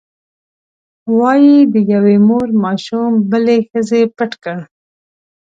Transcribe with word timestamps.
وایي 1.17 1.55
د 1.73 1.75
یوې 1.93 2.17
مور 2.27 2.47
ماشوم 2.63 3.11
بلې 3.31 3.57
ښځې 3.69 4.01
پټ 4.15 4.31
کړ. 4.43 4.57